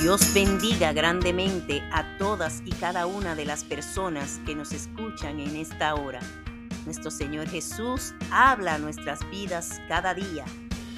Dios 0.00 0.32
bendiga 0.32 0.92
grandemente 0.92 1.82
a 1.92 2.16
todas 2.18 2.62
y 2.64 2.70
cada 2.70 3.06
una 3.06 3.34
de 3.34 3.44
las 3.44 3.64
personas 3.64 4.40
que 4.46 4.54
nos 4.54 4.70
escuchan 4.70 5.40
en 5.40 5.56
esta 5.56 5.96
hora. 5.96 6.20
Nuestro 6.84 7.10
Señor 7.10 7.48
Jesús 7.48 8.14
habla 8.30 8.76
a 8.76 8.78
nuestras 8.78 9.28
vidas 9.28 9.80
cada 9.88 10.14
día, 10.14 10.44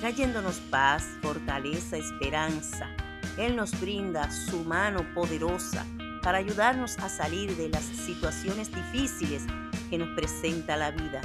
trayéndonos 0.00 0.56
paz, 0.70 1.08
fortaleza, 1.22 1.96
esperanza. 1.96 2.90
Él 3.38 3.56
nos 3.56 3.80
brinda 3.80 4.30
su 4.30 4.64
mano 4.64 5.02
poderosa 5.14 5.86
para 6.22 6.36
ayudarnos 6.36 6.98
a 6.98 7.08
salir 7.08 7.56
de 7.56 7.70
las 7.70 7.84
situaciones 7.84 8.70
difíciles 8.70 9.44
que 9.88 9.96
nos 9.96 10.10
presenta 10.10 10.76
la 10.76 10.90
vida. 10.90 11.22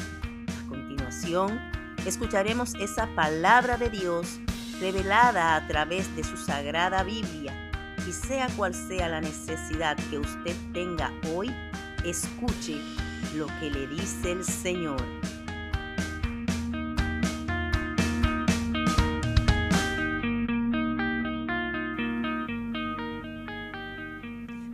A 0.64 0.70
continuación, 0.70 1.60
escucharemos 2.06 2.73
esa 2.76 3.07
palabra 3.15 3.76
de 3.76 3.89
Dios 3.89 4.39
revelada 4.79 5.57
a 5.57 5.68
través 5.68 6.15
de 6.15 6.23
su 6.23 6.37
sagrada 6.37 7.04
Biblia. 7.04 7.64
Y 8.08 8.12
sea 8.12 8.48
cual 8.56 8.74
sea 8.74 9.10
la 9.10 9.22
necesidad 9.22 9.98
que 10.10 10.20
usted 10.20 10.56
tenga 10.74 11.12
hoy, 11.34 11.52
escuche 12.04 12.78
lo 13.36 13.48
que 13.60 13.70
le 13.71 13.88
dice 13.88 14.32
el 14.32 14.44
Señor. 14.44 15.02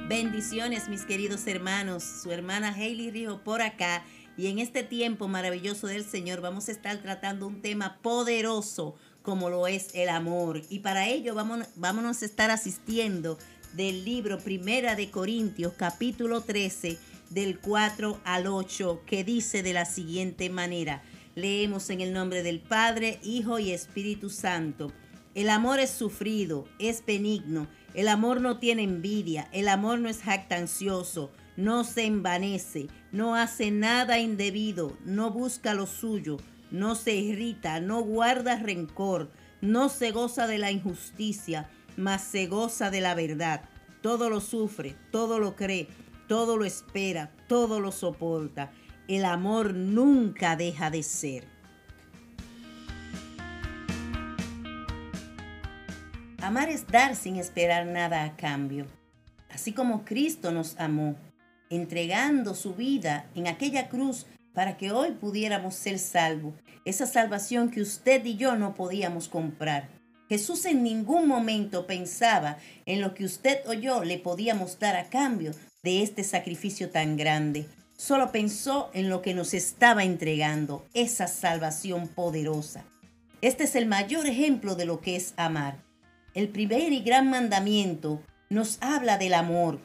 Bendiciones 0.09 0.89
mis 0.89 1.05
queridos 1.05 1.47
hermanos, 1.47 2.03
su 2.03 2.31
hermana 2.31 2.73
Hailey 2.73 3.11
Rijo 3.11 3.39
por 3.43 3.61
acá 3.61 4.03
y 4.37 4.47
en 4.47 4.59
este 4.59 4.83
tiempo 4.83 5.27
maravilloso 5.27 5.87
del 5.87 6.03
Señor 6.03 6.41
vamos 6.41 6.67
a 6.67 6.71
estar 6.71 6.97
tratando 6.97 7.47
un 7.47 7.61
tema 7.61 7.99
poderoso 8.01 8.95
como 9.21 9.49
lo 9.49 9.67
es 9.67 9.89
el 9.93 10.09
amor. 10.09 10.61
Y 10.69 10.79
para 10.79 11.07
ello 11.07 11.35
vamos, 11.35 11.67
vámonos 11.75 12.21
a 12.21 12.25
estar 12.25 12.51
asistiendo 12.51 13.37
del 13.73 14.03
libro 14.03 14.39
Primera 14.39 14.95
de 14.95 15.09
Corintios 15.09 15.73
capítulo 15.77 16.41
13 16.41 16.97
del 17.29 17.59
4 17.59 18.19
al 18.23 18.47
8 18.47 19.03
que 19.05 19.23
dice 19.23 19.63
de 19.63 19.73
la 19.73 19.85
siguiente 19.85 20.49
manera. 20.49 21.01
Leemos 21.35 21.89
en 21.89 22.01
el 22.01 22.11
nombre 22.11 22.43
del 22.43 22.59
Padre, 22.59 23.19
Hijo 23.23 23.59
y 23.59 23.71
Espíritu 23.71 24.29
Santo. 24.29 24.91
El 25.33 25.49
amor 25.49 25.79
es 25.79 25.91
sufrido, 25.91 26.67
es 26.77 27.05
benigno, 27.05 27.67
el 27.93 28.09
amor 28.09 28.41
no 28.41 28.59
tiene 28.59 28.83
envidia, 28.83 29.47
el 29.53 29.69
amor 29.69 29.99
no 29.99 30.09
es 30.09 30.21
jactancioso, 30.21 31.31
no 31.55 31.85
se 31.85 32.03
envanece, 32.03 32.87
no 33.13 33.35
hace 33.35 33.71
nada 33.71 34.19
indebido, 34.19 34.97
no 35.05 35.31
busca 35.31 35.73
lo 35.73 35.87
suyo 35.87 36.37
no 36.71 36.95
se 36.95 37.15
irrita, 37.15 37.79
no 37.79 38.01
guarda 38.01 38.57
rencor, 38.57 39.31
no 39.61 39.89
se 39.89 40.11
goza 40.11 40.47
de 40.47 40.57
la 40.57 40.71
injusticia, 40.71 41.69
mas 41.97 42.23
se 42.23 42.47
goza 42.47 42.89
de 42.89 43.01
la 43.01 43.13
verdad. 43.13 43.61
Todo 44.01 44.29
lo 44.29 44.41
sufre, 44.41 44.95
todo 45.11 45.37
lo 45.37 45.55
cree, 45.55 45.87
todo 46.27 46.57
lo 46.57 46.65
espera, 46.65 47.31
todo 47.47 47.79
lo 47.79 47.91
soporta. 47.91 48.71
El 49.07 49.25
amor 49.25 49.73
nunca 49.73 50.55
deja 50.55 50.89
de 50.89 51.03
ser. 51.03 51.47
Amar 56.41 56.69
es 56.69 56.87
dar 56.87 57.15
sin 57.15 57.35
esperar 57.35 57.85
nada 57.85 58.23
a 58.23 58.35
cambio. 58.35 58.87
Así 59.49 59.73
como 59.73 60.05
Cristo 60.05 60.51
nos 60.51 60.79
amó, 60.79 61.15
entregando 61.69 62.55
su 62.55 62.73
vida 62.73 63.29
en 63.35 63.47
aquella 63.47 63.89
cruz 63.89 64.25
para 64.53 64.77
que 64.77 64.91
hoy 64.91 65.11
pudiéramos 65.11 65.75
ser 65.75 65.99
salvos. 65.99 66.53
Esa 66.85 67.05
salvación 67.05 67.69
que 67.69 67.81
usted 67.81 68.25
y 68.25 68.35
yo 68.35 68.55
no 68.55 68.73
podíamos 68.73 69.27
comprar. 69.27 69.89
Jesús 70.29 70.65
en 70.65 70.83
ningún 70.83 71.27
momento 71.27 71.85
pensaba 71.85 72.57
en 72.85 73.01
lo 73.01 73.13
que 73.13 73.25
usted 73.25 73.59
o 73.67 73.73
yo 73.73 74.03
le 74.03 74.17
podíamos 74.17 74.79
dar 74.79 74.95
a 74.95 75.09
cambio 75.09 75.51
de 75.83 76.03
este 76.03 76.23
sacrificio 76.23 76.89
tan 76.89 77.17
grande. 77.17 77.67
Solo 77.97 78.31
pensó 78.31 78.89
en 78.93 79.09
lo 79.09 79.21
que 79.21 79.33
nos 79.33 79.53
estaba 79.53 80.03
entregando, 80.03 80.87
esa 80.93 81.27
salvación 81.27 82.07
poderosa. 82.07 82.85
Este 83.41 83.65
es 83.65 83.75
el 83.75 83.85
mayor 83.85 84.25
ejemplo 84.25 84.75
de 84.75 84.85
lo 84.85 85.01
que 85.01 85.15
es 85.15 85.33
amar. 85.37 85.83
El 86.33 86.47
primer 86.49 86.93
y 86.93 87.01
gran 87.01 87.29
mandamiento 87.29 88.23
nos 88.49 88.77
habla 88.81 89.17
del 89.17 89.33
amor, 89.33 89.79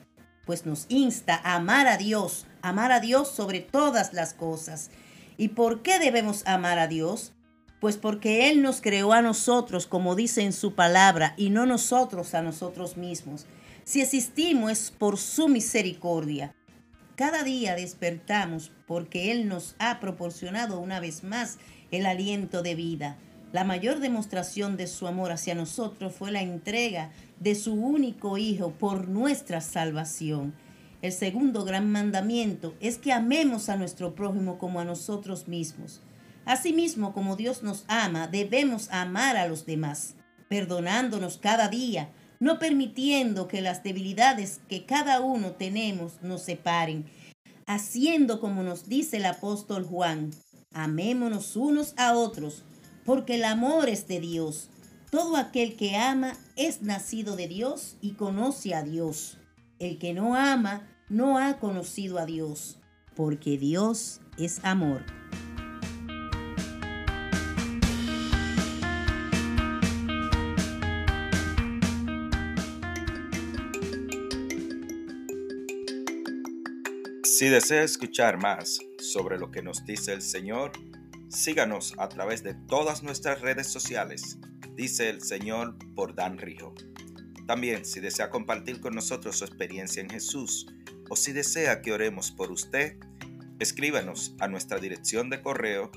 pues 0.45 0.65
nos 0.65 0.87
insta 0.89 1.41
a 1.43 1.57
amar 1.57 1.89
a 1.89 1.97
Dios, 1.97 2.47
amar 2.69 2.93
a 2.93 3.01
Dios 3.01 3.29
sobre 3.29 3.61
todas 3.61 4.13
las 4.13 4.35
cosas. 4.35 4.91
¿Y 5.37 5.49
por 5.49 5.83
qué 5.83 5.99
debemos 5.99 6.47
amar 6.47 6.79
a 6.79 6.89
Dios? 6.89 7.33
Pues 7.81 7.97
porque 7.97 8.51
Él 8.51 8.63
nos 8.63 8.81
creó 8.81 9.13
a 9.13 9.23
nosotros, 9.23 9.87
como 9.87 10.15
dice 10.15 10.43
en 10.43 10.53
su 10.53 10.75
palabra, 10.75 11.35
y 11.37 11.51
no 11.51 11.67
nosotros 11.67 12.35
a 12.35 12.43
nosotros 12.43 12.97
mismos. 12.97 13.47
Si 13.85 14.01
existimos 14.01 14.73
es 14.73 14.91
por 14.91 15.19
su 15.19 15.49
misericordia. 15.49 16.55
Cada 17.17 17.45
día 17.45 17.75
despertamos 17.75 18.73
porque 18.87 19.31
Él 19.31 19.49
nos 19.49 19.77
ha 19.79 20.01
proporcionado 20.01 20.81
una 20.81 21.01
vez 21.01 21.23
más 21.23 21.59
el 21.91 22.07
aliento 22.07 22.63
de 22.63 22.75
vida. 22.75 23.17
La 23.53 23.65
mayor 23.65 24.01
demostración 24.01 24.77
de 24.77 24.87
su 24.87 25.07
amor 25.07 25.33
hacia 25.33 25.55
nosotros 25.55 26.13
fue 26.15 26.33
la 26.33 26.43
entrega 26.43 27.11
de 27.39 27.55
su 27.55 27.75
único 27.75 28.39
Hijo 28.39 28.73
por 28.73 29.09
nuestra 29.09 29.61
salvación. 29.61 30.55
El 31.07 31.13
segundo 31.13 31.65
gran 31.65 31.89
mandamiento 31.93 32.75
es 32.81 32.99
que 32.99 33.13
amemos 33.13 33.69
a 33.69 33.77
nuestro 33.77 34.17
prójimo 34.17 34.59
como 34.59 34.81
a 34.81 34.85
nosotros 34.85 35.47
mismos. 35.47 36.01
Asimismo, 36.45 37.13
como 37.13 37.37
Dios 37.37 37.63
nos 37.63 37.85
ama, 37.87 38.27
debemos 38.27 38.91
amar 38.91 39.37
a 39.37 39.47
los 39.47 39.67
demás, 39.67 40.17
perdonándonos 40.49 41.39
cada 41.39 41.69
día, 41.69 42.11
no 42.41 42.59
permitiendo 42.59 43.47
que 43.47 43.61
las 43.61 43.85
debilidades 43.85 44.61
que 44.69 44.85
cada 44.85 45.21
uno 45.21 45.53
tenemos 45.53 46.21
nos 46.23 46.43
separen, 46.43 47.07
haciendo 47.69 48.41
como 48.41 48.65
nos 48.65 48.89
dice 48.89 49.19
el 49.19 49.27
apóstol 49.27 49.85
Juan, 49.85 50.33
amémonos 50.73 51.55
unos 51.55 51.95
a 51.99 52.15
otros, 52.15 52.65
porque 53.05 53.37
el 53.37 53.45
amor 53.45 53.89
es 53.89 54.09
de 54.09 54.19
Dios. 54.19 54.71
Todo 55.13 55.37
aquel 55.37 55.77
que 55.77 55.95
ama 55.95 56.33
es 56.57 56.83
nacido 56.83 57.37
de 57.37 57.47
Dios 57.47 57.97
y 58.01 58.15
conoce 58.15 58.75
a 58.75 58.83
Dios. 58.83 59.39
El 59.79 59.99
que 59.99 60.13
no 60.13 60.35
ama 60.35 60.89
no 61.09 61.39
ha 61.39 61.59
conocido 61.59 62.19
a 62.19 62.27
Dios, 62.27 62.79
porque 63.15 63.59
Dios 63.59 64.21
es 64.39 64.65
amor. 64.65 65.05
Si 77.23 77.49
desea 77.49 77.83
escuchar 77.83 78.39
más 78.39 78.81
sobre 78.99 79.39
lo 79.39 79.51
que 79.51 79.63
nos 79.63 79.85
dice 79.85 80.13
el 80.13 80.23
Señor, 80.23 80.73
síganos 81.29 81.95
a 81.99 82.09
través 82.09 82.43
de 82.43 82.55
todas 82.55 83.03
nuestras 83.03 83.43
redes 83.43 83.67
sociales 83.67 84.39
dice 84.77 85.09
el 85.09 85.23
Señor 85.23 85.77
por 85.95 86.15
Dan 86.15 86.39
Rijo. 86.39 86.75
También, 87.47 87.85
si 87.85 88.01
desea 88.01 88.31
compartir 88.31 88.81
con 88.81 88.95
nosotros 88.95 89.39
su 89.39 89.45
experiencia 89.45 90.03
en 90.03 90.11
Jesús 90.11 90.67
o 91.09 91.17
si 91.17 91.33
desea 91.33 91.81
que 91.83 91.93
oremos 91.93 92.31
por 92.31 92.51
usted, 92.51 92.97
escríbanos 93.59 94.35
a 94.41 94.49
nuestra 94.49 94.79
dirección 94.79 95.29
de 95.31 95.43
correo 95.43 95.91